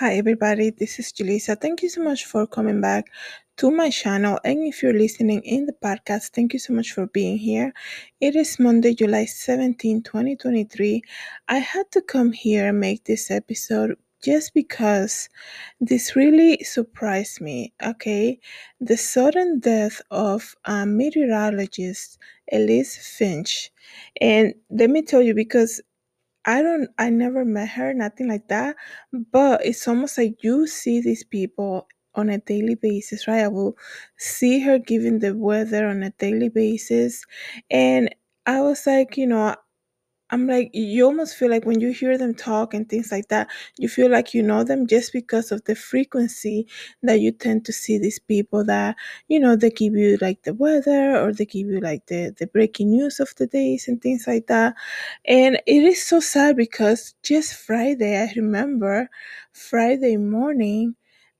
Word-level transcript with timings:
Hi 0.00 0.14
everybody, 0.14 0.70
this 0.70 0.98
is 0.98 1.12
Julissa. 1.12 1.60
Thank 1.60 1.82
you 1.82 1.90
so 1.90 2.02
much 2.02 2.24
for 2.24 2.46
coming 2.46 2.80
back 2.80 3.10
to 3.58 3.70
my 3.70 3.90
channel. 3.90 4.40
And 4.46 4.66
if 4.66 4.82
you're 4.82 4.94
listening 4.94 5.42
in 5.42 5.66
the 5.66 5.74
podcast, 5.74 6.30
thank 6.30 6.54
you 6.54 6.58
so 6.58 6.72
much 6.72 6.92
for 6.92 7.06
being 7.08 7.36
here. 7.36 7.74
It 8.18 8.34
is 8.34 8.58
Monday, 8.58 8.94
July 8.94 9.26
17, 9.26 10.02
2023. 10.02 11.02
I 11.48 11.58
had 11.58 11.90
to 11.90 12.00
come 12.00 12.32
here 12.32 12.68
and 12.68 12.80
make 12.80 13.04
this 13.04 13.30
episode 13.30 13.98
just 14.24 14.54
because 14.54 15.28
this 15.82 16.16
really 16.16 16.64
surprised 16.64 17.42
me. 17.42 17.74
Okay, 17.84 18.40
the 18.80 18.96
sudden 18.96 19.60
death 19.60 20.00
of 20.10 20.56
meteorologist 20.66 22.18
Elise 22.50 22.96
Finch. 23.18 23.70
And 24.18 24.54
let 24.70 24.88
me 24.88 25.02
tell 25.02 25.20
you, 25.20 25.34
because 25.34 25.82
I 26.46 26.62
don't 26.62 26.88
I 26.98 27.10
never 27.10 27.44
met 27.44 27.68
her, 27.70 27.92
nothing 27.94 28.28
like 28.28 28.48
that. 28.48 28.76
But 29.12 29.64
it's 29.64 29.86
almost 29.86 30.18
like 30.18 30.42
you 30.42 30.66
see 30.66 31.00
these 31.00 31.24
people 31.24 31.88
on 32.14 32.28
a 32.30 32.38
daily 32.38 32.74
basis, 32.74 33.28
right? 33.28 33.44
I 33.44 33.48
will 33.48 33.76
see 34.18 34.60
her 34.60 34.78
giving 34.78 35.20
the 35.20 35.36
weather 35.36 35.86
on 35.86 36.02
a 36.02 36.10
daily 36.10 36.48
basis. 36.48 37.24
And 37.70 38.14
I 38.46 38.60
was 38.62 38.86
like, 38.86 39.16
you 39.16 39.26
know, 39.26 39.54
I'm 40.32 40.46
like, 40.46 40.70
you 40.72 41.04
almost 41.06 41.34
feel 41.36 41.50
like 41.50 41.64
when 41.66 41.80
you 41.80 41.92
hear 41.92 42.16
them 42.16 42.34
talk 42.34 42.72
and 42.72 42.88
things 42.88 43.10
like 43.10 43.28
that, 43.28 43.48
you 43.78 43.88
feel 43.88 44.08
like 44.10 44.32
you 44.32 44.42
know 44.42 44.62
them 44.62 44.86
just 44.86 45.12
because 45.12 45.50
of 45.50 45.64
the 45.64 45.74
frequency 45.74 46.68
that 47.02 47.18
you 47.20 47.32
tend 47.32 47.64
to 47.66 47.72
see 47.72 47.98
these 47.98 48.20
people 48.20 48.64
that, 48.66 48.94
you 49.28 49.40
know, 49.40 49.56
they 49.56 49.70
give 49.70 49.94
you 49.96 50.18
like 50.20 50.42
the 50.44 50.54
weather 50.54 51.16
or 51.20 51.32
they 51.32 51.46
give 51.46 51.66
you 51.66 51.80
like 51.80 52.06
the, 52.06 52.34
the 52.38 52.46
breaking 52.46 52.90
news 52.90 53.18
of 53.18 53.34
the 53.36 53.46
days 53.48 53.88
and 53.88 54.00
things 54.00 54.26
like 54.28 54.46
that. 54.46 54.74
And 55.24 55.56
it 55.66 55.82
is 55.82 56.04
so 56.06 56.20
sad 56.20 56.56
because 56.56 57.14
just 57.22 57.54
Friday, 57.54 58.16
I 58.22 58.32
remember 58.36 59.08
Friday 59.52 60.16
morning, 60.16 60.94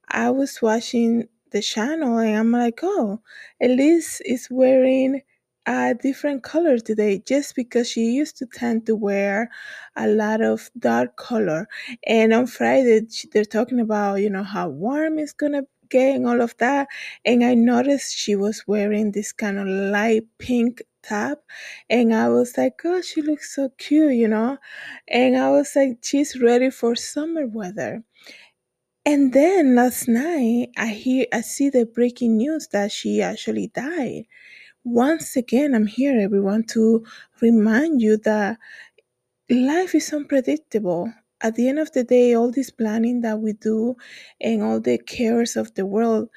I 0.09 0.31
was 0.31 0.61
watching 0.63 1.29
the 1.51 1.63
channel 1.63 2.19
and 2.19 2.37
I'm 2.37 2.53
like, 2.53 2.81
oh, 2.83 3.21
Elise 3.61 4.21
is 4.23 4.49
wearing 4.51 5.23
a 5.67 5.95
different 5.95 6.43
color 6.43 6.79
today 6.79 7.23
just 7.27 7.55
because 7.55 7.89
she 7.89 8.03
used 8.13 8.37
to 8.39 8.47
tend 8.47 8.87
to 8.87 8.97
wear 8.97 9.51
a 9.97 10.07
lot 10.09 10.41
of 10.41 10.71
dark 10.79 11.17
color. 11.17 11.69
And 12.07 12.33
on 12.33 12.47
Friday, 12.47 13.03
they're 13.33 13.45
talking 13.45 13.81
about, 13.81 14.17
you 14.17 14.31
know, 14.31 14.43
how 14.43 14.69
warm 14.69 15.19
it's 15.19 15.33
gonna 15.33 15.63
get 15.89 16.17
and 16.17 16.27
all 16.27 16.41
of 16.41 16.57
that. 16.59 16.89
And 17.25 17.45
I 17.45 17.55
noticed 17.55 18.17
she 18.17 18.37
was 18.37 18.65
wearing 18.67 19.13
this 19.13 19.33
kind 19.33 19.59
of 19.59 19.67
light 19.69 20.25
pink 20.39 20.83
top. 21.03 21.43
And 21.89 22.15
I 22.15 22.29
was 22.29 22.57
like, 22.57 22.81
oh, 22.85 23.01
she 23.03 23.23
looks 23.23 23.55
so 23.55 23.71
cute, 23.79 24.15
you 24.15 24.29
know? 24.29 24.59
And 25.09 25.37
I 25.37 25.51
was 25.51 25.75
like, 25.77 25.99
she's 26.03 26.41
ready 26.41 26.71
for 26.71 26.95
summer 26.97 27.47
weather. 27.47 28.03
And 29.05 29.33
then 29.33 29.75
last 29.75 30.09
night, 30.09 30.71
I 30.77 30.89
hear, 30.89 31.27
I 31.33 31.41
see 31.43 31.69
the 31.71 31.85
breaking 31.87 32.37
news 32.39 32.69
that 32.69 32.93
she 32.93 33.21
actually 33.23 33.69
died. 33.69 34.25
Once 34.85 35.37
again, 35.37 35.75
I'm 35.75 35.87
here, 35.87 36.19
everyone, 36.21 36.65
to 36.75 37.05
remind 37.41 38.01
you 38.03 38.17
that 38.19 38.59
life 39.51 39.95
is 39.95 40.13
unpredictable. 40.13 41.13
At 41.43 41.57
the 41.57 41.69
end 41.69 41.79
of 41.79 41.93
the 41.93 42.05
day, 42.05 42.35
all 42.35 42.51
this 42.53 42.71
planning 42.71 43.23
that 43.23 43.41
we 43.41 43.55
do 43.55 43.97
and 44.41 44.63
all 44.63 44.81
the 44.81 44.99
cares 44.99 45.57
of 45.57 45.75
the 45.75 45.87
world, 45.87 46.31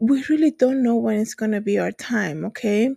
we 0.00 0.24
really 0.30 0.52
don't 0.52 0.82
know 0.82 0.96
when 0.96 1.18
it's 1.20 1.34
going 1.34 1.52
to 1.52 1.60
be 1.62 1.78
our 1.78 1.92
time, 1.92 2.44
okay? 2.46 2.90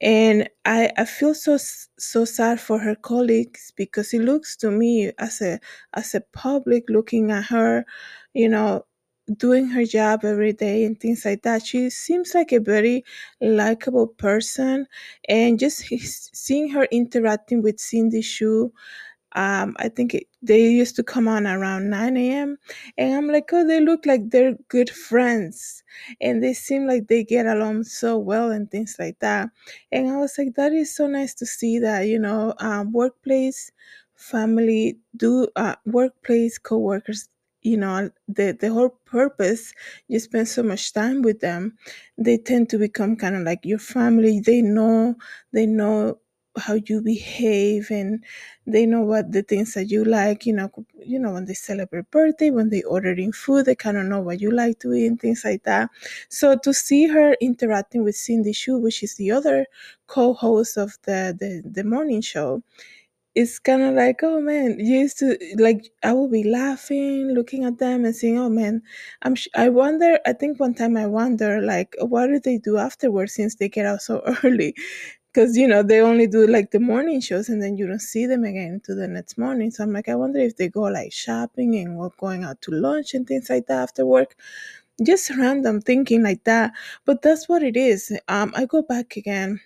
And 0.00 0.48
I, 0.64 0.90
I 0.96 1.04
feel 1.04 1.34
so 1.34 1.58
so 1.98 2.24
sad 2.24 2.60
for 2.60 2.78
her 2.78 2.94
colleagues 2.94 3.72
because 3.76 4.14
it 4.14 4.22
looks 4.22 4.56
to 4.58 4.70
me 4.70 5.12
as 5.18 5.40
a 5.42 5.60
as 5.94 6.14
a 6.14 6.22
public 6.32 6.84
looking 6.88 7.30
at 7.30 7.44
her, 7.46 7.84
you 8.34 8.48
know, 8.48 8.86
doing 9.36 9.66
her 9.68 9.84
job 9.84 10.24
every 10.24 10.52
day 10.52 10.84
and 10.84 10.98
things 10.98 11.24
like 11.24 11.42
that. 11.42 11.64
She 11.66 11.90
seems 11.90 12.34
like 12.34 12.52
a 12.52 12.60
very 12.60 13.04
likable 13.40 14.06
person, 14.08 14.86
and 15.28 15.58
just 15.58 15.82
his- 15.82 16.30
seeing 16.32 16.68
her 16.70 16.84
interacting 16.90 17.62
with 17.62 17.80
Cindy 17.80 18.22
Hsu 18.22 18.72
um, 19.36 19.76
I 19.78 19.88
think 19.88 20.14
it, 20.14 20.24
they 20.42 20.68
used 20.70 20.96
to 20.96 21.04
come 21.04 21.28
on 21.28 21.46
around 21.46 21.88
9 21.90 22.30
a.m. 22.32 22.58
And 22.98 23.14
I'm 23.14 23.28
like, 23.28 23.50
oh, 23.52 23.66
they 23.66 23.80
look 23.80 24.04
like 24.06 24.30
they're 24.30 24.56
good 24.68 24.90
friends. 24.90 25.84
And 26.20 26.42
they 26.42 26.52
seem 26.52 26.86
like 26.86 27.06
they 27.06 27.22
get 27.24 27.46
along 27.46 27.84
so 27.84 28.18
well 28.18 28.50
and 28.50 28.68
things 28.70 28.96
like 28.98 29.18
that. 29.20 29.50
And 29.92 30.08
I 30.10 30.16
was 30.16 30.36
like, 30.36 30.54
that 30.56 30.72
is 30.72 30.94
so 30.94 31.06
nice 31.06 31.34
to 31.34 31.46
see 31.46 31.78
that, 31.78 32.02
you 32.08 32.18
know, 32.18 32.54
um, 32.58 32.92
workplace, 32.92 33.70
family, 34.16 34.98
do 35.16 35.46
uh, 35.56 35.76
workplace 35.86 36.58
co-workers 36.58 37.28
you 37.62 37.76
know 37.76 38.10
the 38.28 38.56
the 38.60 38.72
whole 38.72 38.90
purpose 39.04 39.72
you 40.08 40.18
spend 40.18 40.48
so 40.48 40.62
much 40.62 40.92
time 40.92 41.22
with 41.22 41.40
them 41.40 41.76
they 42.18 42.36
tend 42.38 42.68
to 42.70 42.78
become 42.78 43.16
kind 43.16 43.36
of 43.36 43.42
like 43.42 43.64
your 43.64 43.78
family. 43.78 44.40
They 44.40 44.62
know 44.62 45.16
they 45.52 45.66
know 45.66 46.18
how 46.58 46.74
you 46.74 47.00
behave 47.00 47.90
and 47.90 48.24
they 48.66 48.84
know 48.84 49.02
what 49.02 49.30
the 49.30 49.42
things 49.42 49.74
that 49.74 49.84
you 49.88 50.04
like 50.04 50.44
you 50.46 50.52
know 50.52 50.68
you 50.98 51.16
know 51.18 51.30
when 51.32 51.44
they 51.44 51.54
celebrate 51.54 52.10
birthday 52.10 52.50
when 52.50 52.70
they 52.70 52.82
ordering 52.82 53.30
food 53.32 53.66
they 53.66 53.74
kind 53.76 53.96
of 53.96 54.04
know 54.06 54.18
what 54.20 54.40
you 54.40 54.50
like 54.50 54.78
to 54.80 54.92
eat 54.92 55.06
and 55.06 55.20
things 55.20 55.42
like 55.44 55.62
that. 55.62 55.88
So 56.28 56.56
to 56.58 56.74
see 56.74 57.06
her 57.06 57.34
interacting 57.40 58.02
with 58.04 58.16
cindy 58.16 58.52
hsu 58.52 58.78
which 58.78 59.02
is 59.02 59.14
the 59.14 59.30
other 59.30 59.66
co-host 60.08 60.76
of 60.76 60.98
the 61.04 61.36
the, 61.38 61.62
the 61.68 61.84
morning 61.84 62.20
show 62.20 62.62
it's 63.34 63.58
kind 63.60 63.82
of 63.82 63.94
like 63.94 64.20
oh 64.22 64.40
man 64.40 64.76
you 64.80 64.98
used 65.00 65.18
to 65.18 65.38
like 65.58 65.92
i 66.02 66.12
will 66.12 66.28
be 66.28 66.42
laughing 66.44 67.28
looking 67.32 67.64
at 67.64 67.78
them 67.78 68.04
and 68.04 68.16
saying 68.16 68.38
oh 68.38 68.48
man 68.48 68.82
i'm 69.22 69.34
sh- 69.36 69.48
i 69.54 69.68
wonder 69.68 70.18
i 70.26 70.32
think 70.32 70.58
one 70.58 70.74
time 70.74 70.96
i 70.96 71.06
wonder 71.06 71.60
like 71.60 71.94
what 72.00 72.26
do 72.26 72.40
they 72.40 72.58
do 72.58 72.76
afterwards 72.76 73.34
since 73.34 73.54
they 73.56 73.68
get 73.68 73.86
out 73.86 74.02
so 74.02 74.20
early? 74.44 74.74
Because 75.32 75.56
you 75.56 75.68
know 75.68 75.82
they 75.84 76.00
only 76.00 76.26
do 76.26 76.46
like 76.48 76.72
the 76.72 76.80
morning 76.80 77.20
shows 77.20 77.48
and 77.48 77.62
then 77.62 77.76
you 77.76 77.86
don't 77.86 78.00
see 78.00 78.26
them 78.26 78.42
again 78.44 78.80
to 78.84 78.94
the 78.96 79.06
next 79.06 79.38
morning. 79.38 79.70
So 79.70 79.84
i'm 79.84 79.92
like 79.92 80.08
i 80.08 80.14
wonder 80.16 80.40
if 80.40 80.56
they 80.56 80.68
go 80.68 80.82
like 80.82 81.12
shopping 81.12 81.76
and 81.76 81.96
or 81.98 82.10
going 82.18 82.42
out 82.44 82.60
to 82.62 82.72
lunch 82.72 83.14
and 83.14 83.26
things 83.26 83.48
like 83.48 83.66
that 83.66 83.78
after 83.82 84.04
work. 84.04 84.34
Just 85.02 85.30
random 85.36 85.80
thinking 85.80 86.22
like 86.22 86.44
that. 86.44 86.72
But 87.06 87.22
that's 87.22 87.48
what 87.48 87.62
it 87.62 87.76
is. 87.76 88.12
Um 88.28 88.52
i 88.56 88.66
go 88.66 88.82
back 88.82 89.16
again 89.16 89.60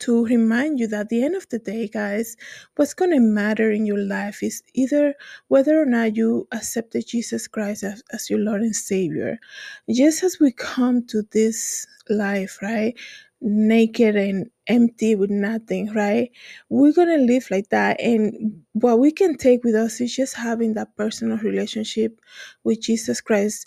to 0.00 0.24
remind 0.26 0.80
you 0.80 0.86
that 0.88 1.00
at 1.02 1.08
the 1.10 1.24
end 1.24 1.36
of 1.36 1.48
the 1.50 1.58
day 1.58 1.88
guys 1.88 2.36
what's 2.76 2.94
going 2.94 3.10
to 3.10 3.20
matter 3.20 3.70
in 3.70 3.86
your 3.86 3.98
life 3.98 4.42
is 4.42 4.62
either 4.74 5.14
whether 5.48 5.80
or 5.80 5.86
not 5.86 6.16
you 6.16 6.46
accepted 6.52 7.06
jesus 7.06 7.48
christ 7.48 7.84
as, 7.84 8.02
as 8.12 8.30
your 8.30 8.40
lord 8.40 8.62
and 8.62 8.76
savior 8.76 9.38
just 9.90 10.22
as 10.22 10.38
we 10.40 10.52
come 10.52 11.06
to 11.06 11.22
this 11.32 11.86
life 12.10 12.58
right 12.62 12.96
naked 13.42 14.16
and 14.16 14.50
empty 14.66 15.14
with 15.14 15.30
nothing, 15.30 15.92
right? 15.94 16.30
We're 16.68 16.92
gonna 16.92 17.18
live 17.18 17.48
like 17.50 17.68
that. 17.70 18.00
And 18.00 18.62
what 18.72 18.98
we 19.00 19.12
can 19.12 19.36
take 19.36 19.64
with 19.64 19.74
us 19.74 20.00
is 20.00 20.14
just 20.14 20.34
having 20.34 20.74
that 20.74 20.96
personal 20.96 21.38
relationship 21.38 22.20
with 22.64 22.80
Jesus 22.80 23.20
Christ 23.20 23.66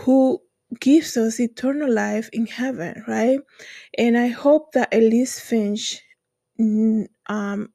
who 0.00 0.40
gives 0.80 1.16
us 1.16 1.40
eternal 1.40 1.92
life 1.92 2.30
in 2.32 2.46
heaven, 2.46 3.04
right? 3.08 3.40
And 3.98 4.18
I 4.18 4.28
hope 4.28 4.72
that 4.72 4.94
Elise 4.94 5.40
Finch 5.40 6.02
um 7.28 7.68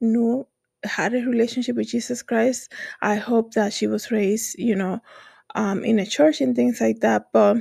knew 0.00 0.46
had 0.84 1.14
a 1.14 1.18
relationship 1.22 1.76
with 1.76 1.88
Jesus 1.88 2.22
Christ. 2.22 2.72
I 3.02 3.16
hope 3.16 3.54
that 3.54 3.72
she 3.72 3.86
was 3.88 4.10
raised, 4.12 4.58
you 4.58 4.76
know, 4.76 5.00
um, 5.56 5.84
in 5.84 5.98
a 5.98 6.06
church 6.06 6.40
and 6.40 6.56
things 6.56 6.80
like 6.80 7.00
that. 7.00 7.28
But 7.32 7.58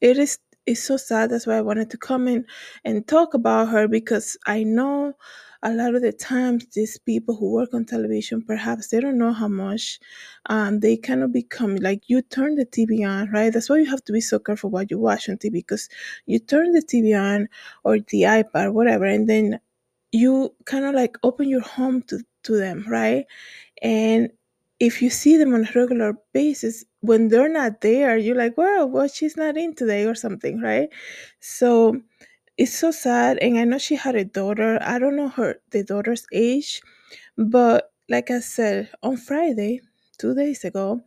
it 0.00 0.18
is 0.18 0.38
it's 0.66 0.82
so 0.82 0.96
sad. 0.96 1.30
That's 1.30 1.46
why 1.46 1.58
I 1.58 1.62
wanted 1.62 1.90
to 1.90 1.98
come 1.98 2.28
in 2.28 2.46
and 2.84 3.06
talk 3.06 3.34
about 3.34 3.68
her 3.70 3.88
because 3.88 4.38
I 4.46 4.64
know 4.64 5.14
a 5.64 5.72
lot 5.72 5.94
of 5.94 6.02
the 6.02 6.12
times 6.12 6.66
these 6.74 6.98
people 6.98 7.34
who 7.36 7.50
work 7.52 7.72
on 7.74 7.84
television 7.86 8.42
perhaps 8.42 8.88
they 8.88 9.00
don't 9.00 9.18
know 9.18 9.32
how 9.32 9.48
much 9.48 9.98
um, 10.46 10.80
they 10.80 10.96
cannot 10.96 11.32
become 11.32 11.76
like 11.76 12.02
you 12.08 12.22
turn 12.22 12.54
the 12.56 12.66
TV 12.66 13.04
on, 13.04 13.30
right? 13.30 13.52
That's 13.52 13.68
why 13.70 13.78
you 13.78 13.86
have 13.86 14.04
to 14.04 14.12
be 14.12 14.20
so 14.20 14.38
careful 14.38 14.70
what 14.70 14.90
you 14.90 14.98
watch 14.98 15.28
on 15.28 15.38
TV 15.38 15.58
because 15.60 15.88
you 16.26 16.38
turn 16.38 16.72
the 16.72 16.82
TV 16.82 17.14
on 17.14 17.48
or 17.84 17.98
the 17.98 18.22
iPad, 18.22 18.72
whatever, 18.74 19.06
and 19.06 19.28
then 19.28 19.60
you 20.12 20.54
kind 20.66 20.84
of 20.84 20.94
like 20.94 21.16
open 21.22 21.48
your 21.48 21.62
home 21.62 22.02
to, 22.04 22.20
to 22.44 22.56
them, 22.56 22.84
right? 22.88 23.26
And 23.82 24.30
if 24.80 25.02
you 25.02 25.10
see 25.10 25.36
them 25.36 25.54
on 25.54 25.64
a 25.64 25.72
regular 25.78 26.14
basis, 26.32 26.84
when 27.00 27.28
they're 27.28 27.48
not 27.48 27.80
there, 27.80 28.16
you're 28.16 28.36
like, 28.36 28.56
well, 28.58 28.88
well, 28.88 29.08
she's 29.08 29.36
not 29.36 29.56
in 29.56 29.74
today 29.74 30.06
or 30.06 30.14
something, 30.14 30.60
right? 30.60 30.88
So 31.40 32.00
it's 32.56 32.74
so 32.76 32.90
sad. 32.90 33.38
And 33.38 33.58
I 33.58 33.64
know 33.64 33.78
she 33.78 33.96
had 33.96 34.16
a 34.16 34.24
daughter. 34.24 34.78
I 34.82 34.98
don't 34.98 35.16
know 35.16 35.28
her 35.28 35.60
the 35.70 35.84
daughter's 35.84 36.26
age, 36.32 36.80
but 37.36 37.92
like 38.08 38.30
I 38.30 38.40
said, 38.40 38.90
on 39.02 39.16
Friday, 39.16 39.80
two 40.18 40.34
days 40.34 40.64
ago, 40.64 41.02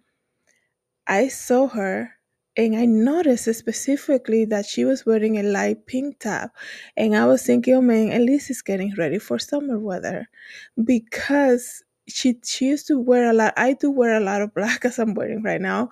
I 1.08 1.28
saw 1.28 1.68
her 1.70 2.12
and 2.56 2.76
I 2.76 2.86
noticed 2.86 3.54
specifically 3.54 4.46
that 4.46 4.66
she 4.66 4.84
was 4.86 5.06
wearing 5.06 5.38
a 5.38 5.44
light 5.44 5.86
pink 5.86 6.20
top. 6.20 6.52
And 6.96 7.16
I 7.16 7.26
was 7.26 7.46
thinking, 7.46 7.74
oh 7.76 7.82
man, 7.82 8.12
Elise 8.12 8.50
is 8.50 8.62
getting 8.62 8.94
ready 8.96 9.20
for 9.20 9.38
summer 9.40 9.78
weather 9.80 10.28
because 10.84 11.84
she 12.08 12.38
she 12.46 12.68
used 12.68 12.88
to 12.88 13.00
wear 13.00 13.30
a 13.30 13.34
lot 13.34 13.54
i 13.58 13.74
do 13.74 13.92
wear 13.92 14.16
a 14.16 14.20
lot 14.20 14.42
of 14.42 14.54
black 14.54 14.86
as 14.90 14.98
i'm 15.00 15.14
wearing 15.14 15.44
right 15.44 15.62
now 15.62 15.90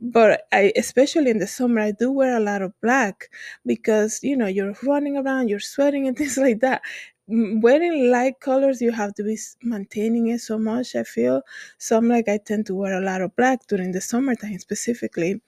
but 0.00 0.42
i 0.52 0.72
especially 0.76 1.30
in 1.30 1.38
the 1.38 1.46
summer 1.46 1.80
i 1.80 1.90
do 1.92 2.10
wear 2.10 2.36
a 2.36 2.40
lot 2.40 2.62
of 2.62 2.72
black 2.80 3.28
because 3.66 4.20
you 4.22 4.36
know 4.36 4.46
you're 4.46 4.74
running 4.84 5.16
around 5.16 5.48
you're 5.48 5.60
sweating 5.60 6.06
and 6.06 6.16
things 6.18 6.36
like 6.38 6.60
that. 6.60 6.82
Wearing 7.30 8.10
light 8.10 8.40
colors 8.40 8.80
you 8.80 8.90
have 8.90 9.12
to 9.16 9.22
be 9.22 9.36
maintaining 9.62 10.28
it 10.28 10.40
so 10.40 10.58
much 10.58 10.94
i 10.96 11.02
feel. 11.04 11.42
So 11.78 11.96
i'm 11.98 12.08
like 12.08 12.28
i 12.28 12.38
tend 12.38 12.66
to 12.66 12.74
wear 12.74 12.94
a 12.96 13.04
lot 13.04 13.20
of 13.22 13.36
black 13.36 13.66
during 13.68 13.92
the 13.92 14.00
summertime 14.00 14.58
specifically. 14.58 15.40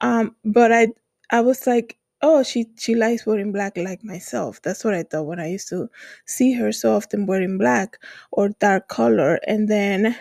Um 0.00 0.36
but 0.44 0.72
i 0.72 0.88
i 1.30 1.40
was 1.40 1.66
like 1.66 1.98
oh 2.22 2.42
she 2.42 2.66
she 2.78 2.94
likes 2.94 3.26
wearing 3.26 3.52
black 3.52 3.76
like 3.76 4.02
myself. 4.04 4.60
That's 4.62 4.84
what 4.84 4.94
i 4.94 5.02
thought 5.02 5.26
when 5.26 5.40
i 5.40 5.48
used 5.48 5.68
to 5.70 5.88
see 6.26 6.52
her 6.54 6.72
so 6.72 6.94
often 6.96 7.26
wearing 7.26 7.58
black 7.58 7.98
or 8.32 8.50
dark 8.60 8.88
color. 8.88 9.38
And 9.46 9.68
then 9.68 10.16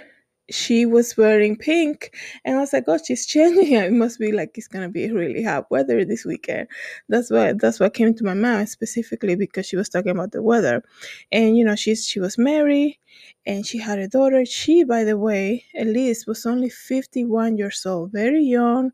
she 0.49 0.85
was 0.85 1.17
wearing 1.17 1.57
pink 1.57 2.15
and 2.45 2.55
i 2.55 2.59
was 2.61 2.71
like 2.71 2.85
oh 2.87 2.97
she's 3.03 3.25
changing. 3.33 3.73
It 3.73 3.91
must 3.93 4.19
be 4.19 4.31
like 4.31 4.51
it's 4.57 4.67
gonna 4.67 4.89
be 4.89 5.11
really 5.11 5.43
hot 5.43 5.69
weather 5.71 6.05
this 6.05 6.25
weekend. 6.25 6.67
That's 7.09 7.31
what 7.31 7.59
that's 7.59 7.79
what 7.79 7.93
came 7.93 8.13
to 8.15 8.23
my 8.23 8.33
mind 8.35 8.69
specifically 8.69 9.35
because 9.35 9.65
she 9.65 9.75
was 9.77 9.89
talking 9.89 10.11
about 10.11 10.31
the 10.31 10.41
weather. 10.43 10.83
And 11.31 11.57
you 11.57 11.65
know 11.65 11.75
she's 11.75 12.05
she 12.07 12.19
was 12.19 12.37
married 12.37 12.99
and 13.45 13.65
she 13.65 13.77
had 13.79 13.99
a 13.99 14.07
daughter. 14.07 14.45
She 14.45 14.83
by 14.83 15.03
the 15.03 15.17
way 15.17 15.65
elise 15.77 16.25
was 16.27 16.45
only 16.45 16.69
51 16.69 17.57
years 17.57 17.85
old 17.85 18.11
very 18.11 18.43
young. 18.43 18.91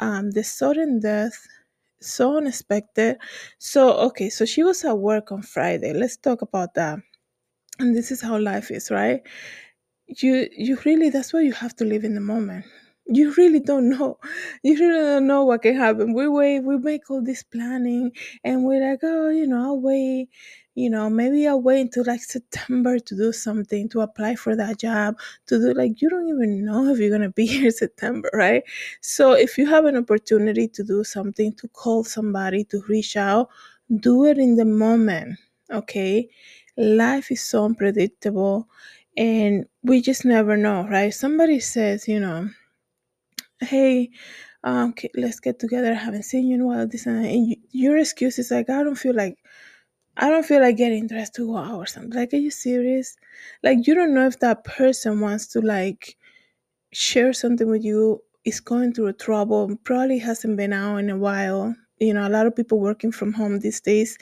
Um 0.00 0.32
the 0.32 0.44
sudden 0.44 1.00
death 1.00 1.46
so 2.02 2.36
unexpected. 2.38 3.16
So 3.58 3.94
okay 4.08 4.30
so 4.30 4.44
she 4.44 4.62
was 4.64 4.84
at 4.84 4.98
work 4.98 5.32
on 5.32 5.42
friday. 5.42 5.92
Let's 5.92 6.16
talk 6.16 6.42
about 6.42 6.74
that. 6.74 6.98
And 7.78 7.96
this 7.96 8.10
is 8.10 8.22
how 8.22 8.38
life 8.38 8.70
is 8.70 8.90
right? 8.90 9.22
You 10.08 10.48
you 10.56 10.78
really 10.84 11.10
that's 11.10 11.32
why 11.32 11.40
you 11.42 11.52
have 11.54 11.76
to 11.76 11.84
live 11.84 12.04
in 12.04 12.14
the 12.14 12.20
moment 12.20 12.66
you 13.06 13.32
really 13.36 13.60
don't 13.60 13.88
know. 13.90 14.18
You 14.62 14.74
really 14.78 15.00
don't 15.02 15.26
know 15.26 15.44
what 15.44 15.62
can 15.62 15.76
happen. 15.76 16.14
We 16.14 16.28
wait 16.28 16.60
we 16.60 16.78
make 16.78 17.10
all 17.10 17.22
this 17.22 17.42
planning 17.42 18.12
and 18.44 18.64
we're 18.64 18.80
like 18.90 19.00
oh 19.02 19.28
you 19.30 19.46
know 19.46 19.62
i'll 19.64 19.80
wait. 19.80 20.28
You 20.74 20.88
know 20.88 21.10
maybe 21.10 21.46
i'll 21.46 21.60
wait 21.60 21.82
until 21.82 22.04
like 22.06 22.22
september 22.22 22.98
to 22.98 23.16
do 23.16 23.32
something 23.32 23.88
to 23.90 24.00
apply 24.00 24.36
for 24.36 24.56
that 24.56 24.78
job 24.78 25.18
to 25.46 25.58
do 25.58 25.74
like 25.74 26.00
you 26.00 26.08
don't 26.08 26.28
even 26.28 26.64
know 26.64 26.86
if 26.88 26.98
you're 26.98 27.10
going 27.10 27.20
to 27.22 27.28
be 27.30 27.46
here 27.58 27.70
september 27.70 28.30
right? 28.32 28.62
So 29.02 29.32
if 29.32 29.58
you 29.58 29.66
have 29.66 29.84
an 29.84 29.96
opportunity 29.96 30.68
to 30.68 30.82
do 30.82 31.04
something 31.04 31.52
to 31.56 31.68
call 31.68 32.04
somebody 32.04 32.64
to 32.64 32.82
reach 32.88 33.16
out 33.16 33.48
do 34.00 34.24
it 34.24 34.38
in 34.38 34.56
the 34.56 34.64
moment 34.64 35.38
okay? 35.70 36.28
Life 36.78 37.30
is 37.30 37.42
so 37.42 37.66
unpredictable 37.66 38.68
and 39.16 39.66
we 39.82 40.00
just 40.00 40.24
never 40.24 40.56
know 40.56 40.88
right? 40.88 41.12
Somebody 41.12 41.60
says 41.60 42.08
you 42.08 42.18
know 42.20 42.48
hey 43.62 44.10
um 44.64 44.94
let's 45.16 45.40
get 45.40 45.58
together 45.58 45.90
i 45.92 45.94
haven't 45.94 46.22
seen 46.24 46.46
you 46.46 46.54
in 46.54 46.60
a 46.62 46.66
while 46.66 46.86
this 46.86 47.06
and, 47.06 47.24
and 47.26 47.48
you, 47.48 47.56
your 47.70 47.96
excuse 47.98 48.38
is 48.38 48.50
like 48.50 48.70
i 48.70 48.82
don't 48.82 48.96
feel 48.96 49.14
like 49.14 49.38
i 50.16 50.28
don't 50.30 50.44
feel 50.46 50.60
like 50.60 50.76
getting 50.76 51.06
dressed 51.06 51.34
to 51.34 51.46
go 51.46 51.56
out 51.56 51.74
or 51.76 51.86
something. 51.86 52.12
Like 52.12 52.32
are 52.34 52.36
you 52.36 52.50
serious? 52.50 53.16
Like 53.62 53.86
you 53.86 53.94
don't 53.94 54.14
know 54.14 54.26
if 54.26 54.38
that 54.40 54.64
person 54.64 55.20
wants 55.20 55.46
to 55.48 55.60
like 55.60 56.16
share 56.92 57.32
something 57.32 57.68
with 57.68 57.84
you 57.84 58.22
is 58.44 58.60
going 58.60 58.92
through 58.94 59.12
trouble 59.14 59.76
probably 59.84 60.18
hasn't 60.18 60.56
been 60.56 60.72
out 60.72 60.98
in 60.98 61.10
a 61.10 61.16
while. 61.16 61.74
You 61.98 62.14
know 62.14 62.26
a 62.26 62.30
lot 62.30 62.46
of 62.46 62.56
people 62.56 62.80
working 62.80 63.12
from 63.12 63.32
home 63.32 63.60
these 63.60 63.80
days. 63.80 64.18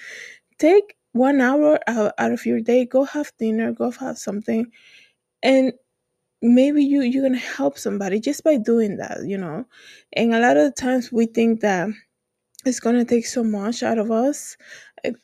Take 0.58 0.96
one 1.12 1.40
hour 1.40 1.78
out 1.88 2.14
of 2.19 2.46
your 2.46 2.60
day 2.60 2.84
go 2.87 3.04
have 3.04 3.32
dinner 3.38 3.72
go 3.72 3.90
have 3.90 4.16
something 4.16 4.66
and 5.42 5.72
maybe 6.42 6.84
you 6.84 7.02
you're 7.02 7.22
gonna 7.22 7.38
help 7.38 7.78
somebody 7.78 8.20
just 8.20 8.44
by 8.44 8.56
doing 8.56 8.96
that 8.98 9.19
you 9.26 9.38
know? 9.38 9.64
And 10.14 10.34
a 10.34 10.40
lot 10.40 10.56
of 10.56 10.64
the 10.64 10.72
times 10.82 11.12
we 11.12 11.26
think 11.26 11.60
that 11.60 11.88
it's 12.66 12.81
gonna 12.81 13.04
take 13.04 13.26
so 13.26 13.44
much 13.44 13.82
out 13.82 13.98
of 13.98 14.10
us. 14.10 14.56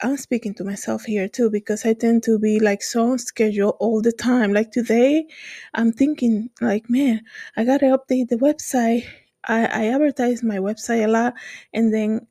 I'm 0.03 0.17
speaking 0.17 0.55
to 0.55 0.65
myself 0.65 1.05
here 1.05 1.29
too 1.29 1.51
because 1.51 1.85
i 1.87 1.93
tend 1.95 2.23
to 2.25 2.39
be 2.39 2.61
like 2.61 2.83
so 2.83 3.11
on 3.13 3.19
schedule 3.19 3.77
all 3.81 4.03
the 4.03 4.13
time. 4.13 4.53
Like 4.55 4.71
today 4.73 5.27
i'm 5.75 5.93
thinking 5.93 6.51
like 6.63 6.89
man 6.91 7.23
i 7.57 7.65
gotta 7.65 7.87
update 7.87 8.29
the 8.29 8.37
website. 8.37 9.05
I 9.45 9.67
i 9.67 9.87
advertise 9.89 10.43
my 10.43 10.59
website 10.59 11.05
a 11.05 11.09
lot 11.09 11.35
and 11.75 11.93
then 11.95 12.27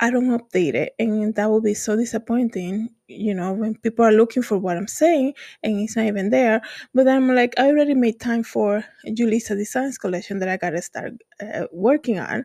I 0.00 0.10
don't 0.10 0.28
update 0.38 0.74
it, 0.74 0.94
and 0.98 1.34
that 1.34 1.50
will 1.50 1.60
be 1.60 1.74
so 1.74 1.96
disappointing. 1.96 2.90
You 3.08 3.34
know, 3.34 3.52
when 3.52 3.74
people 3.76 4.04
are 4.04 4.12
looking 4.12 4.42
for 4.42 4.58
what 4.58 4.76
I'm 4.76 4.86
saying 4.86 5.32
and 5.62 5.80
it's 5.80 5.96
not 5.96 6.06
even 6.06 6.30
there. 6.30 6.60
But 6.94 7.04
then 7.04 7.16
I'm 7.16 7.34
like, 7.34 7.54
I 7.58 7.68
already 7.68 7.94
made 7.94 8.20
time 8.20 8.42
for 8.44 8.84
Julissa 9.06 9.56
Designs 9.56 9.96
collection 9.98 10.38
that 10.40 10.48
I 10.48 10.58
gotta 10.58 10.82
start 10.82 11.14
uh, 11.40 11.66
working 11.72 12.18
on. 12.18 12.44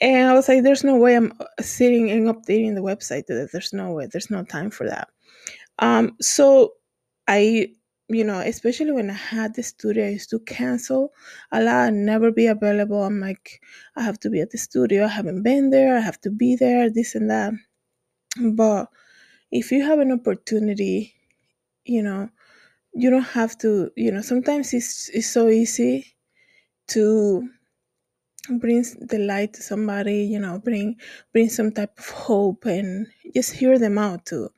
And 0.00 0.28
I 0.28 0.34
was 0.34 0.48
like, 0.48 0.62
there's 0.62 0.84
no 0.84 0.96
way 0.96 1.16
I'm 1.16 1.32
sitting 1.60 2.10
and 2.10 2.28
updating 2.28 2.74
the 2.74 2.82
website. 2.82 3.24
There's 3.26 3.72
no 3.72 3.92
way. 3.92 4.06
There's 4.06 4.30
no 4.30 4.44
time 4.44 4.70
for 4.70 4.88
that. 4.88 5.08
Um, 5.80 6.16
so 6.20 6.74
I, 7.28 7.72
you 8.08 8.24
know, 8.24 8.40
especially 8.40 8.92
when 8.92 9.10
I 9.10 9.14
had 9.14 9.54
the 9.54 9.62
studio, 9.62 10.06
I 10.06 10.10
used 10.10 10.30
to 10.30 10.40
cancel 10.40 11.12
a 11.52 11.62
lot 11.62 11.92
never 11.92 12.32
be 12.32 12.46
available. 12.46 13.02
I'm 13.02 13.20
like, 13.20 13.60
I 13.96 14.02
have 14.02 14.18
to 14.20 14.30
be 14.30 14.40
at 14.40 14.50
the 14.50 14.58
studio. 14.58 15.04
I 15.04 15.08
haven't 15.08 15.42
been 15.42 15.70
there. 15.70 15.96
I 15.96 16.00
have 16.00 16.20
to 16.22 16.30
be 16.30 16.56
there, 16.56 16.90
this 16.90 17.14
and 17.14 17.30
that. 17.30 17.52
But 18.54 18.88
if 19.52 19.72
you 19.72 19.84
have 19.84 19.98
an 20.00 20.12
opportunity, 20.12 21.14
you 21.84 22.02
know, 22.02 22.30
you 22.94 23.10
don't 23.10 23.22
have 23.22 23.58
to, 23.58 23.90
you 23.96 24.12
know, 24.12 24.22
sometimes 24.22 24.74
it's, 24.74 25.10
it's 25.10 25.28
so 25.28 25.48
easy 25.48 26.06
to 26.88 27.48
bring 28.60 28.82
the 29.00 29.18
light 29.18 29.54
to 29.54 29.62
somebody, 29.62 30.24
you 30.24 30.38
know, 30.38 30.58
bring 30.58 30.96
bring 31.32 31.48
some 31.48 31.70
type 31.72 31.98
of 31.98 32.08
hope 32.08 32.64
and 32.64 33.06
just 33.34 33.52
hear 33.52 33.78
them 33.78 33.98
out 33.98 34.24
too 34.26 34.48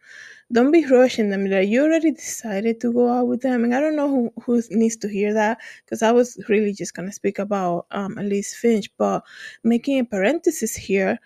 don't 0.52 0.72
be 0.72 0.84
rushing 0.86 1.30
them. 1.30 1.48
That 1.48 1.68
you 1.68 1.82
already 1.82 2.10
decided 2.12 2.80
to 2.80 2.92
go 2.92 3.08
out 3.08 3.28
with 3.28 3.42
them. 3.42 3.64
And 3.64 3.74
i 3.74 3.80
don't 3.80 3.96
know 3.96 4.08
who, 4.08 4.32
who 4.42 4.62
needs 4.70 4.96
to 4.98 5.08
hear 5.08 5.32
that 5.34 5.58
because 5.84 6.02
i 6.02 6.12
was 6.12 6.38
really 6.48 6.72
just 6.72 6.94
going 6.94 7.08
to 7.08 7.14
speak 7.14 7.38
about 7.38 7.86
um, 7.90 8.18
elise 8.18 8.54
finch. 8.54 8.90
But 8.96 9.24
making 9.64 10.00
a 10.00 10.04
parenthesis 10.04 10.74
here 10.74 11.18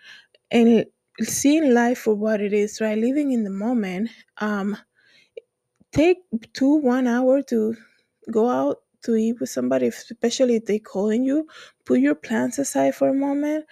and 0.51 0.85
seeing 1.23 1.73
life 1.73 1.99
for 1.99 2.15
what 2.15 2.41
it 2.41 2.53
is 2.53 2.81
right? 2.81 2.99
Living 2.99 3.33
in 3.33 3.45
the 3.45 3.51
moment 3.51 4.11
um 4.39 4.77
take 5.93 6.19
two 6.53 6.77
one 6.77 7.07
hour 7.07 7.41
to 7.43 7.77
go 8.31 8.49
out 8.49 8.79
to 9.03 9.15
eat 9.15 9.39
with 9.39 9.51
somebody 9.51 9.87
especially 9.87 10.57
if 10.57 10.67
they're 10.67 10.79
calling 10.79 11.25
you. 11.25 11.47
Put 11.85 12.01
your 12.01 12.15
plans 12.15 12.59
aside 12.59 12.95
for 12.95 13.09
a 13.09 13.15
moment 13.15 13.67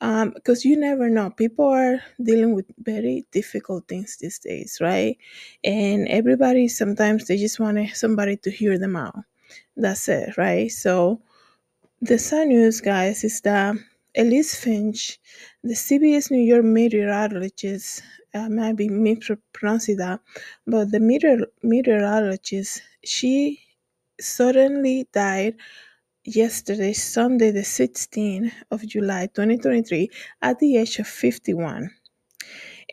um 0.00 0.30
because 0.30 0.64
you 0.64 0.76
never 0.76 1.08
know 1.10 1.30
people 1.30 1.66
are 1.68 2.00
dealing 2.22 2.54
with 2.54 2.66
very 2.78 3.26
difficult 3.32 3.88
things 3.88 4.16
these 4.18 4.38
days 4.38 4.78
right? 4.80 5.18
And 5.64 6.08
everybody 6.08 6.68
sometimes 6.68 7.26
they 7.26 7.36
just 7.38 7.60
want 7.60 7.78
somebody 7.96 8.36
to 8.38 8.50
hear 8.50 8.78
them 8.78 8.96
out. 8.96 9.16
That's 9.76 10.08
it 10.08 10.36
right? 10.38 10.70
So 10.72 11.20
the 12.02 12.18
sad 12.18 12.48
news 12.48 12.80
guys 12.80 13.24
is 13.24 13.40
that 13.42 13.76
elise 14.16 14.54
finch 14.54 15.18
the 15.64 15.74
cbs 15.74 16.30
new 16.30 16.40
york 16.52 16.64
meteorologist 16.64 18.02
i 18.34 18.48
might 18.48 18.76
be 18.76 18.88
mispronouncing 18.88 19.96
that 19.98 20.20
but 20.66 20.90
the 20.92 21.00
meteor- 21.00 21.46
meteorologist 21.62 22.82
she 23.04 23.60
suddenly 24.20 25.08
died 25.12 25.54
yesterday, 26.26 26.92
Sunday, 26.92 27.50
the 27.50 27.64
16th 27.64 28.52
of 28.70 28.86
July, 28.86 29.26
2023, 29.26 30.10
at 30.42 30.58
the 30.58 30.76
age 30.76 30.98
of 30.98 31.06
51. 31.06 31.90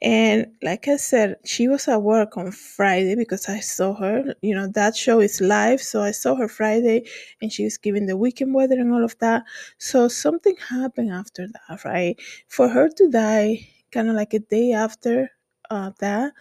And 0.02 0.48
like 0.62 0.88
I 0.88 0.98
said, 0.98 1.38
she 1.46 1.68
was 1.70 1.88
at 1.88 2.02
work 2.02 2.36
on 2.36 2.52
Friday 2.52 3.16
because 3.16 3.48
I 3.48 3.60
saw 3.62 3.94
her. 3.96 4.36
You 4.42 4.54
know, 4.56 4.68
that 4.68 4.96
show 4.98 5.22
is 5.22 5.40
live. 5.40 5.82
So 5.82 6.02
I 6.02 6.12
saw 6.12 6.36
her 6.36 6.50
Friday 6.50 7.08
and 7.42 7.52
she 7.52 7.64
was 7.64 7.78
giving 7.78 8.06
the 8.06 8.18
weekend 8.18 8.54
weather 8.54 8.80
and 8.80 8.94
all 8.94 9.04
of 9.04 9.18
that. 9.20 9.44
So 9.78 10.10
something 10.10 10.56
happened 10.58 11.12
after 11.12 11.48
that, 11.48 11.86
right? 11.86 12.20
For 12.50 12.68
her 12.68 12.90
to 12.90 13.10
die 13.10 13.68
kind 13.92 14.10
of 14.10 14.16
like 14.16 14.34
a 14.34 14.40
day 14.40 14.74
after 14.74 15.30
uh, 15.70 15.92
that, 16.00 16.34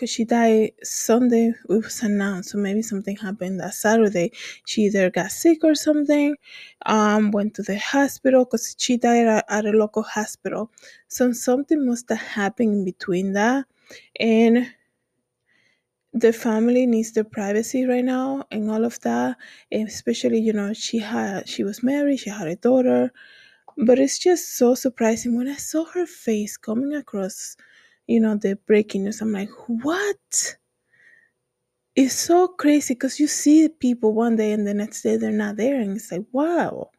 because 0.00 0.10
she 0.10 0.24
died 0.24 0.72
Sunday, 0.82 1.48
it 1.48 1.84
was 1.84 2.02
announced. 2.02 2.50
So 2.50 2.58
maybe 2.58 2.80
something 2.80 3.16
happened 3.16 3.60
that 3.60 3.74
Saturday. 3.74 4.32
She 4.64 4.84
either 4.84 5.10
got 5.10 5.30
sick 5.30 5.62
or 5.62 5.74
something, 5.74 6.36
um, 6.86 7.30
went 7.32 7.54
to 7.56 7.62
the 7.62 7.78
hospital 7.78 8.46
because 8.46 8.74
she 8.78 8.96
died 8.96 9.26
at, 9.26 9.44
at 9.50 9.66
a 9.66 9.70
local 9.72 10.02
hospital. 10.02 10.70
So 11.08 11.32
something 11.32 11.86
must 11.86 12.08
have 12.08 12.18
happened 12.18 12.74
in 12.74 12.84
between 12.86 13.34
that. 13.34 13.66
And 14.18 14.72
the 16.14 16.32
family 16.32 16.86
needs 16.86 17.12
their 17.12 17.24
privacy 17.24 17.84
right 17.84 18.04
now 18.04 18.44
and 18.50 18.70
all 18.70 18.84
of 18.86 18.98
that. 19.00 19.36
And 19.70 19.86
especially, 19.86 20.40
you 20.40 20.54
know, 20.54 20.72
she 20.72 20.98
had 20.98 21.48
she 21.48 21.62
was 21.62 21.82
married, 21.82 22.20
she 22.20 22.30
had 22.30 22.48
a 22.48 22.56
daughter. 22.56 23.12
But 23.76 23.98
it's 23.98 24.18
just 24.18 24.56
so 24.56 24.74
surprising 24.74 25.36
when 25.36 25.48
I 25.48 25.56
saw 25.56 25.84
her 25.86 26.06
face 26.06 26.56
coming 26.56 26.94
across, 26.94 27.56
you 28.10 28.20
know, 28.20 28.36
the 28.36 28.56
breaking 28.68 29.04
news. 29.04 29.22
I'm 29.22 29.32
like, 29.32 29.50
what? 29.68 30.54
it's 31.94 32.14
so 32.14 32.48
crazy 32.48 32.94
because 32.94 33.20
you 33.20 33.26
see 33.26 33.68
people 33.68 34.14
one 34.14 34.36
day 34.36 34.52
and 34.52 34.66
the 34.66 34.74
next 34.74 35.02
day 35.02 35.16
they're 35.16 35.30
not 35.30 35.56
there 35.56 35.78
and 35.80 35.96
it's 35.96 36.10
like 36.10 36.24
wow 36.32 36.90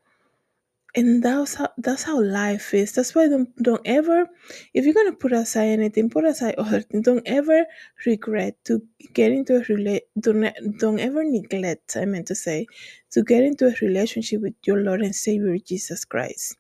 and 0.96 1.24
that's 1.24 1.56
how 1.56 1.70
that's 1.80 2.04
how 2.04 2.22
life 2.22 2.74
is 2.74 2.94
that's 2.94 3.16
why 3.16 3.28
don't 3.28 3.50
don't 3.64 3.82
ever 3.86 4.28
if 4.74 4.86
you're 4.86 4.94
gonna 4.94 5.14
put 5.14 5.32
aside 5.34 5.68
anything 5.70 6.10
put 6.10 6.26
aside 6.26 6.56
other 6.58 6.82
things 6.82 7.06
don't 7.06 7.24
ever 7.28 7.66
regret 8.06 8.56
to 8.66 8.82
get 9.14 9.32
into 9.32 9.58
a 9.58 9.64
relate 9.70 10.04
don't, 10.20 10.48
don't 10.80 11.00
ever 11.00 11.24
neglect 11.24 11.98
i 11.98 12.06
meant 12.06 12.28
to 12.28 12.36
say 12.36 12.68
to 13.12 13.24
get 13.24 13.44
into 13.44 13.68
a 13.68 13.76
relationship 13.82 14.42
with 14.42 14.56
your 14.66 14.80
lord 14.80 15.02
and 15.02 15.16
savior 15.16 15.58
jesus 15.60 16.06
christ 16.06 16.58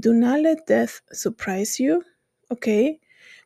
do 0.00 0.12
not 0.14 0.40
let 0.40 0.66
death 0.66 1.00
surprise 1.12 1.80
you 1.80 2.02
okay 2.52 2.98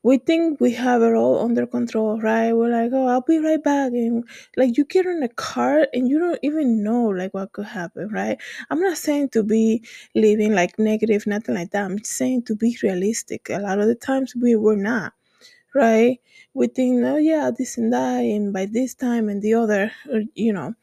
we 0.03 0.19
think 0.19 0.61
we 0.61 0.73
have 0.73 1.03
it 1.03 1.15
all 1.15 1.45
under 1.45 1.67
control, 1.67 2.21
right? 2.21 2.53
We're 2.53 2.71
like, 2.71 2.91
oh, 2.95 3.07
I'll 3.09 3.21
be 3.23 3.39
right 3.39 3.63
back. 3.63 3.93
And 3.93 4.25
like 4.57 4.77
you 4.77 4.85
get 4.85 5.07
in 5.07 5.23
a 5.23 5.29
car 5.29 5.87
and 5.93 6.09
you 6.09 6.19
don't 6.19 6.39
even 6.43 6.83
know 6.83 7.05
like 7.07 7.35
what 7.35 7.53
could 7.53 7.67
happen, 7.67 8.09
right? 8.11 8.39
I'm 8.71 8.81
not 8.81 8.97
saying 8.99 9.31
to 9.31 9.43
be 9.43 9.85
living 10.15 10.55
like 10.55 10.79
negative, 10.79 11.27
nothing 11.27 11.55
like 11.55 11.71
that. 11.73 11.85
I'm 11.85 12.03
saying 12.05 12.45
to 12.45 12.57
be 12.57 12.77
realistic. 12.83 13.51
A 13.51 13.59
lot 13.59 13.81
of 13.81 13.87
the 13.89 13.95
times 13.95 14.35
we 14.35 14.55
were 14.57 14.77
not, 14.77 15.13
right? 15.75 16.21
We 16.55 16.69
think, 16.69 17.05
oh 17.05 17.17
yeah, 17.19 17.51
this 17.57 17.79
and 17.79 17.93
that, 17.93 18.21
and 18.21 18.53
by 18.53 18.67
this 18.67 18.95
time 18.95 19.29
and 19.29 19.43
the 19.43 19.55
other, 19.55 19.93
or, 20.13 20.23
you 20.35 20.53
know. 20.53 20.75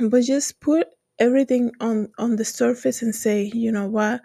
But 0.00 0.22
just 0.22 0.60
put 0.60 0.88
everything 1.18 1.70
on 1.80 2.10
on 2.18 2.36
the 2.36 2.44
surface 2.46 3.02
and 3.02 3.14
say, 3.14 3.42
you 3.54 3.70
know 3.72 3.86
what? 3.88 4.22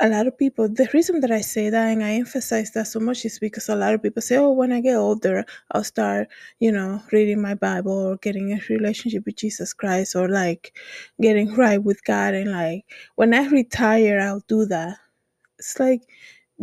A 0.00 0.08
lot 0.08 0.26
of 0.26 0.36
people 0.36 0.68
the 0.68 0.88
reason 0.94 1.20
that 1.20 1.30
i 1.30 1.40
say 1.40 1.70
that 1.70 1.88
and 1.88 2.02
i 2.04 2.12
emphasize 2.12 2.70
that 2.72 2.86
so 2.86 2.98
much 3.00 3.24
is 3.24 3.38
because 3.38 3.68
a 3.68 3.74
lot 3.76 3.94
of 3.94 4.02
people 4.02 4.22
say 4.22 4.36
oh 4.36 4.50
when 4.50 4.72
i 4.72 4.80
get 4.80 4.96
older 4.96 5.44
i'll 5.72 5.84
start 5.84 6.28
you 6.60 6.72
know 6.72 7.00
reading 7.12 7.40
my 7.40 7.54
bible 7.54 7.92
or 8.08 8.16
getting 8.16 8.52
a 8.52 8.60
relationship 8.68 9.24
with 9.26 9.36
jesus 9.36 9.72
christ 9.72 10.16
or 10.16 10.28
like 10.28 10.76
getting 11.20 11.54
right 11.54 11.82
with 11.82 12.02
god 12.04 12.34
and 12.34 12.50
like 12.52 12.84
when 13.16 13.34
i 13.34 13.46
retire 13.48 14.18
i'll 14.20 14.42
do 14.48 14.64
that. 14.66 14.98
It's 15.58 15.80
like 15.80 16.02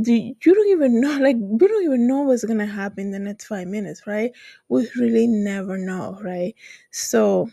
do 0.02 0.14
you 0.14 0.36
don't 0.44 0.70
even 0.70 1.02
know 1.02 1.18
like 1.22 1.38
we 1.40 1.68
don't 1.68 1.84
even 1.84 2.08
know 2.08 2.22
what's 2.22 2.46
gonna 2.46 2.66
happen 2.68 3.06
in 3.08 3.12
the 3.12 3.20
next 3.20 3.46
five 3.48 3.68
minutes 3.68 4.08
right? 4.08 4.32
We 4.70 4.90
really 4.98 5.28
never 5.28 5.78
know 5.78 6.20
right? 6.24 6.56
So 6.92 7.50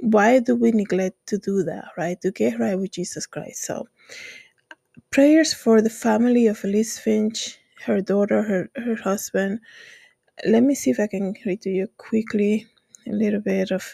why 0.00 0.40
do 0.40 0.56
we 0.56 0.72
neglect 0.72 1.16
to 1.28 1.38
do 1.38 1.62
that 1.64 1.90
right? 1.98 2.20
To 2.22 2.30
get 2.32 2.58
right 2.60 2.76
with 2.76 2.92
jesus 2.92 3.26
christ. 3.26 3.64
So 3.64 3.86
prayers 5.10 5.52
for 5.52 5.80
the 5.82 5.90
family 5.90 6.46
of 6.46 6.64
Elise 6.64 6.98
Finch, 6.98 7.58
her 7.86 8.00
daughter, 8.00 8.42
her, 8.42 8.70
her 8.76 8.94
husband. 8.96 9.60
Let 10.46 10.62
me 10.62 10.74
see 10.74 10.90
if 10.90 11.00
I 11.00 11.06
can 11.08 11.34
read 11.46 11.62
to 11.62 11.70
you 11.70 11.88
quickly 11.98 12.66
a 13.06 13.12
little 13.12 13.40
bit 13.40 13.70
of 13.70 13.84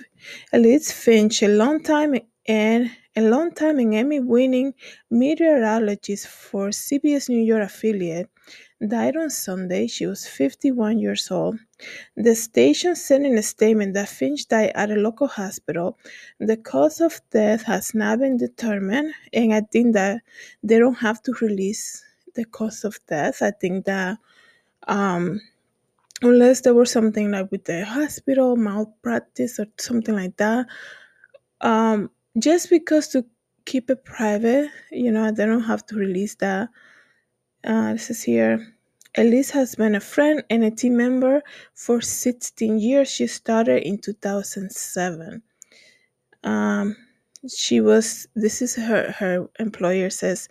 Elise 0.52 0.92
Finch, 0.92 1.42
a 1.42 1.48
long 1.48 1.82
time 1.82 2.14
and 2.46 2.90
a 3.16 3.22
long 3.22 3.52
time 3.52 3.78
and 3.78 3.94
Emmy 3.94 4.20
winning 4.20 4.74
meteorologist 5.10 6.28
for 6.28 6.68
CBS 6.68 7.28
New 7.28 7.42
York 7.42 7.64
affiliate, 7.64 8.28
died 8.86 9.16
on 9.16 9.30
Sunday. 9.30 9.86
She 9.86 10.06
was 10.06 10.26
51 10.26 10.98
years 10.98 11.30
old. 11.30 11.58
The 12.16 12.34
station 12.34 12.96
said 12.96 13.22
in 13.22 13.38
a 13.38 13.42
statement 13.42 13.94
that 13.94 14.08
Finch 14.08 14.48
died 14.48 14.72
at 14.74 14.90
a 14.90 14.96
local 14.96 15.28
hospital. 15.28 15.98
The 16.40 16.56
cause 16.56 17.00
of 17.00 17.20
death 17.30 17.62
has 17.64 17.94
not 17.94 18.18
been 18.20 18.36
determined, 18.36 19.14
and 19.32 19.54
I 19.54 19.60
think 19.62 19.94
that 19.94 20.22
they 20.62 20.78
don't 20.78 20.94
have 21.08 21.22
to 21.24 21.32
release 21.40 22.02
the 22.34 22.44
cause 22.44 22.84
of 22.84 22.98
death. 23.06 23.42
I 23.42 23.50
think 23.52 23.86
that 23.86 24.18
um, 24.88 25.40
unless 26.22 26.62
there 26.62 26.74
was 26.74 26.90
something 26.90 27.30
like 27.30 27.50
with 27.50 27.64
the 27.64 27.84
hospital 27.84 28.56
malpractice 28.56 29.58
or 29.58 29.66
something 29.78 30.14
like 30.14 30.36
that, 30.38 30.66
um, 31.60 32.10
just 32.38 32.70
because 32.70 33.08
to 33.08 33.24
keep 33.64 33.90
it 33.90 34.04
private, 34.04 34.70
you 34.90 35.10
know, 35.10 35.30
they 35.30 35.46
don't 35.46 35.62
have 35.64 35.84
to 35.86 35.96
release 35.96 36.34
that. 36.36 36.68
Uh, 37.66 37.92
this 37.94 38.10
is 38.10 38.22
here. 38.22 38.74
Elise 39.16 39.50
has 39.50 39.74
been 39.74 39.96
a 39.96 40.00
friend 40.00 40.44
and 40.50 40.62
a 40.62 40.70
team 40.70 40.96
member 40.96 41.42
for 41.74 42.00
16 42.00 42.78
years. 42.78 43.10
She 43.10 43.26
started 43.26 43.82
in 43.82 43.98
2007. 43.98 45.42
Um, 46.44 46.96
she 47.48 47.80
was, 47.80 48.28
this 48.36 48.62
is 48.62 48.76
her, 48.76 49.10
her 49.10 49.48
employer 49.58 50.10
says, 50.10 50.48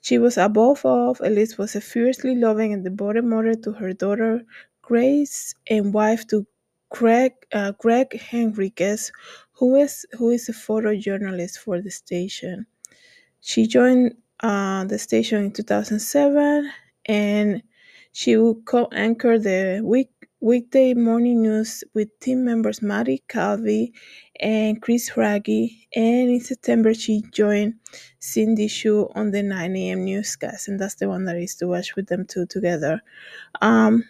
she 0.00 0.18
was 0.18 0.36
above 0.36 0.84
all, 0.84 1.16
Elise 1.20 1.56
was 1.56 1.76
a 1.76 1.80
fiercely 1.80 2.34
loving 2.34 2.72
and 2.72 2.82
devoted 2.84 3.24
mother 3.24 3.54
to 3.54 3.72
her 3.72 3.92
daughter 3.92 4.42
Grace 4.82 5.54
and 5.68 5.92
wife 5.94 6.26
to 6.28 6.46
Greg, 6.90 7.32
uh, 7.52 7.72
Greg 7.78 8.20
Henriquez, 8.20 9.12
who 9.52 9.76
is, 9.76 10.06
who 10.12 10.30
is 10.30 10.48
a 10.48 10.52
photojournalist 10.52 11.58
for 11.58 11.80
the 11.80 11.90
station. 11.90 12.66
She 13.40 13.66
joined 13.66 14.16
uh, 14.40 14.84
the 14.84 14.98
station 14.98 15.44
in 15.46 15.52
2007 15.52 16.70
and 17.06 17.62
she 18.12 18.36
would 18.36 18.64
co-anchor 18.64 19.38
the 19.38 19.80
week 19.84 20.10
weekday 20.40 20.94
morning 20.94 21.42
news 21.42 21.82
with 21.94 22.08
team 22.20 22.44
members 22.44 22.82
Mary 22.82 23.22
Calvi 23.28 23.92
and 24.38 24.80
Chris 24.82 25.10
Wragge. 25.16 25.88
And 25.94 26.30
in 26.30 26.40
September, 26.40 26.94
she 26.94 27.24
joined 27.32 27.74
Cindy 28.20 28.68
Hsu 28.68 29.08
on 29.14 29.30
the 29.30 29.42
9 29.42 29.76
a.m. 29.76 30.04
newscast, 30.04 30.68
and 30.68 30.78
that's 30.78 30.96
the 30.96 31.08
one 31.08 31.24
that 31.24 31.36
I 31.36 31.40
used 31.40 31.58
to 31.60 31.66
watch 31.68 31.96
with 31.96 32.06
them 32.08 32.26
two 32.26 32.46
together. 32.46 33.00
Um, 33.62 34.04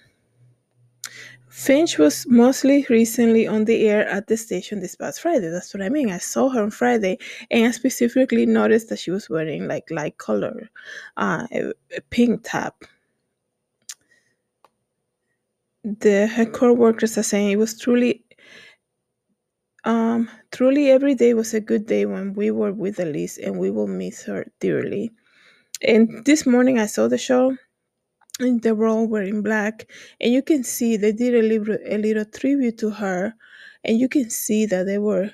Finch 1.56 1.96
was 1.96 2.26
mostly 2.28 2.84
recently 2.90 3.46
on 3.46 3.64
the 3.64 3.88
air 3.88 4.06
at 4.10 4.26
the 4.26 4.36
station 4.36 4.78
this 4.78 4.94
past 4.94 5.22
Friday. 5.22 5.48
That's 5.48 5.72
what 5.72 5.82
I 5.82 5.88
mean. 5.88 6.10
I 6.10 6.18
saw 6.18 6.50
her 6.50 6.62
on 6.62 6.70
Friday, 6.70 7.16
and 7.50 7.64
I 7.64 7.70
specifically 7.70 8.44
noticed 8.44 8.90
that 8.90 8.98
she 8.98 9.10
was 9.10 9.30
wearing 9.30 9.66
like 9.66 9.90
light 9.90 10.18
color, 10.18 10.68
uh, 11.16 11.46
a, 11.50 11.70
a 11.96 12.02
pink 12.10 12.42
top. 12.44 12.84
The 15.82 16.26
her 16.26 16.44
co-workers 16.44 17.16
are 17.16 17.22
saying 17.22 17.52
it 17.52 17.56
was 17.56 17.80
truly, 17.80 18.22
um, 19.84 20.28
truly 20.52 20.90
every 20.90 21.14
day 21.14 21.32
was 21.32 21.54
a 21.54 21.60
good 21.60 21.86
day 21.86 22.04
when 22.04 22.34
we 22.34 22.50
were 22.50 22.72
with 22.72 23.00
Elise, 23.00 23.38
and 23.38 23.58
we 23.58 23.70
will 23.70 23.86
miss 23.88 24.22
her 24.24 24.44
dearly. 24.60 25.10
And 25.80 26.22
this 26.26 26.44
morning 26.44 26.78
I 26.78 26.84
saw 26.84 27.08
the 27.08 27.16
show 27.16 27.56
and 28.40 28.62
they 28.62 28.72
were 28.72 28.86
all 28.86 29.06
wearing 29.06 29.42
black 29.42 29.86
and 30.20 30.32
you 30.32 30.42
can 30.42 30.62
see 30.64 30.96
they 30.96 31.12
did 31.12 31.34
a 31.34 31.42
little, 31.42 31.76
a 31.86 31.98
little 31.98 32.24
tribute 32.24 32.78
to 32.78 32.90
her 32.90 33.34
and 33.84 33.98
you 33.98 34.08
can 34.08 34.28
see 34.30 34.66
that 34.66 34.84
they 34.86 34.98
were 34.98 35.30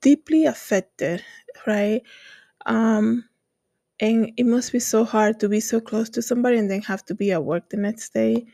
deeply 0.00 0.44
affected 0.46 1.22
right? 1.66 2.02
Um 2.66 3.24
and 4.00 4.32
it 4.36 4.46
must 4.46 4.72
be 4.72 4.80
so 4.80 5.04
hard 5.04 5.40
to 5.40 5.48
be 5.48 5.60
so 5.60 5.80
close 5.80 6.10
to 6.10 6.22
somebody 6.22 6.58
and 6.58 6.70
then 6.70 6.82
have 6.82 7.04
to 7.06 7.14
be 7.14 7.32
at 7.32 7.44
work 7.44 7.70
the 7.70 7.78
next 7.78 8.12
day. 8.14 8.46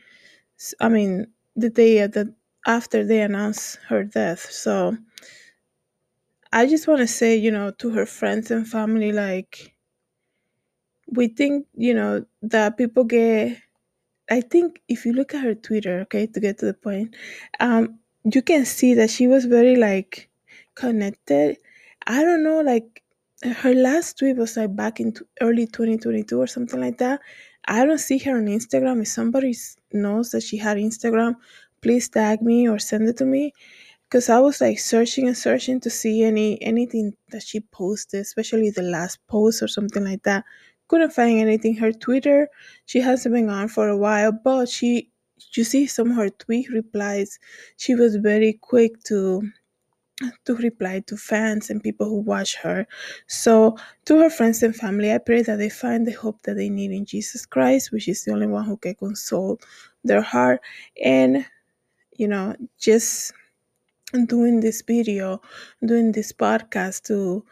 I 0.81 0.89
mean 0.89 1.27
the 1.55 1.69
day 1.69 2.05
that 2.07 2.27
after 2.67 3.05
they 3.05 3.21
announced 3.21 3.77
her 3.89 4.03
death. 4.03 4.51
So 4.51 4.97
i 6.53 6.65
just 6.65 6.87
want 6.87 6.99
to 7.01 7.07
say 7.07 7.35
you 7.35 7.51
know 7.51 7.71
to 7.71 7.89
her 7.89 8.05
friends 8.05 8.49
and 8.51 8.67
family 8.67 9.11
like 9.11 9.72
we 11.15 11.27
think 11.27 11.65
you 11.75 11.93
know 11.93 12.25
that 12.41 12.77
people 12.77 13.03
get 13.03 13.57
i 14.29 14.41
think 14.41 14.81
if 14.87 15.05
you 15.05 15.13
look 15.13 15.33
at 15.33 15.43
her 15.43 15.55
twitter 15.55 16.01
okay 16.01 16.25
to 16.27 16.39
get 16.39 16.57
to 16.57 16.65
the 16.65 16.73
point 16.73 17.15
um 17.59 17.99
you 18.25 18.41
can 18.41 18.65
see 18.65 18.93
that 18.93 19.09
she 19.09 19.27
was 19.27 19.45
very 19.45 19.75
like 19.75 20.29
connected. 20.75 21.57
I 22.07 22.23
don't 22.23 22.43
know 22.43 22.61
like 22.61 23.03
her 23.43 23.73
last 23.73 24.17
tweet 24.17 24.37
was 24.37 24.55
like 24.57 24.75
back 24.75 24.99
in 25.01 25.13
early 25.41 25.67
2022 25.67 26.39
or 26.41 26.47
something 26.47 26.79
like 26.79 26.97
that. 26.99 27.19
I 27.65 27.85
don't 27.85 27.97
see 27.99 28.17
her 28.19 28.37
on 28.37 28.45
instagram. 28.45 29.01
If 29.01 29.09
somebody 29.09 29.53
knows 29.91 30.31
that 30.31 30.43
she 30.43 30.57
had 30.57 30.77
instagram 30.77 31.35
please 31.81 32.07
tag 32.09 32.41
me 32.41 32.69
or 32.69 32.79
send 32.79 33.09
it 33.09 33.17
to 33.17 33.25
me. 33.25 33.53
Because 34.09 34.29
i 34.29 34.39
was 34.39 34.61
like 34.61 34.79
searching 34.79 35.27
and 35.27 35.37
searching 35.37 35.79
to 35.81 35.89
see 35.89 36.23
any 36.23 36.61
anything 36.61 37.15
that 37.31 37.43
she 37.43 37.59
posted 37.59 38.21
especially 38.21 38.69
the 38.69 38.83
last 38.83 39.19
post 39.27 39.61
or 39.63 39.67
something 39.67 40.03
like 40.05 40.23
that 40.23 40.45
couldn't 40.87 41.13
find 41.13 41.39
anything. 41.39 41.75
Her 41.75 41.91
Twitter, 41.91 42.47
she 42.85 42.99
hasn't 42.99 43.33
been 43.33 43.49
on 43.49 43.67
for 43.67 43.89
a 43.89 43.97
while, 43.97 44.31
but 44.31 44.69
she, 44.69 45.09
you 45.53 45.63
see 45.63 45.87
some 45.87 46.11
of 46.11 46.17
her 46.17 46.29
tweet 46.29 46.69
replies. 46.69 47.39
She 47.77 47.95
was 47.95 48.15
very 48.17 48.53
quick 48.53 49.01
to 49.05 49.43
to 50.45 50.55
reply 50.55 51.01
to 51.07 51.17
fans 51.17 51.69
and 51.69 51.83
people 51.83 52.07
who 52.07 52.19
watch 52.21 52.55
her. 52.57 52.87
So, 53.27 53.77
to 54.05 54.19
her 54.19 54.29
friends 54.29 54.63
and 54.63 54.75
family, 54.75 55.11
I 55.11 55.17
pray 55.17 55.41
that 55.41 55.57
they 55.57 55.69
find 55.69 56.07
the 56.07 56.11
hope 56.11 56.41
that 56.43 56.55
they 56.55 56.69
need 56.69 56.91
in 56.91 57.05
Jesus 57.05 57.45
Christ, 57.45 57.91
which 57.91 58.07
is 58.07 58.23
the 58.23 58.31
only 58.31 58.47
one 58.47 58.65
who 58.65 58.77
can 58.77 58.95
console 58.95 59.59
their 60.03 60.21
heart. 60.21 60.61
And, 61.03 61.45
you 62.15 62.27
know, 62.27 62.55
just 62.77 63.33
doing 64.27 64.59
this 64.59 64.81
video, 64.81 65.41
doing 65.85 66.11
this 66.11 66.31
podcast 66.31 67.03
to 67.07 67.43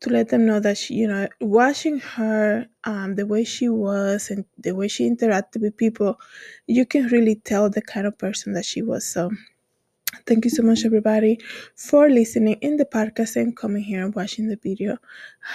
to 0.00 0.10
let 0.10 0.28
them 0.28 0.46
know 0.46 0.60
that 0.60 0.78
she, 0.78 0.94
you 0.94 1.08
know, 1.08 1.28
watching 1.40 1.98
her, 2.00 2.66
um, 2.84 3.14
the 3.16 3.26
way 3.26 3.44
she 3.44 3.68
was 3.68 4.30
and 4.30 4.44
the 4.58 4.72
way 4.74 4.88
she 4.88 5.08
interacted 5.10 5.60
with 5.62 5.76
people, 5.76 6.18
you 6.66 6.86
can 6.86 7.06
really 7.08 7.36
tell 7.36 7.70
the 7.70 7.82
kind 7.82 8.06
of 8.06 8.18
person 8.18 8.52
that 8.54 8.64
she 8.64 8.82
was. 8.82 9.06
So 9.06 9.30
Thank 10.26 10.44
you 10.44 10.50
so 10.50 10.62
much, 10.62 10.84
everybody, 10.84 11.40
for 11.74 12.08
listening 12.08 12.54
in 12.60 12.76
the 12.76 12.84
podcast 12.84 13.36
and 13.36 13.56
coming 13.56 13.82
here 13.82 14.04
and 14.04 14.14
watching 14.14 14.48
the 14.48 14.56
video. 14.56 14.98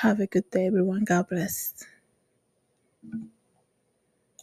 Have 0.02 0.20
a 0.20 0.28
good 0.28 0.50
day, 0.52 0.68
everyone. 0.68 1.06
God 1.06 1.30
bless. 1.30 1.74